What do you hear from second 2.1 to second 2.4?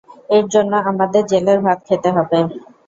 হবে।